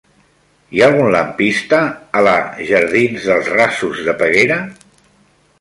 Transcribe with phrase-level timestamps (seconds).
[0.75, 1.81] Hi ha algun lampista
[2.21, 2.35] a la
[2.71, 4.63] jardins dels Rasos de Peguera?